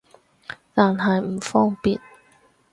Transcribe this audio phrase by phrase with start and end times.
[0.73, 2.01] 但係唔方便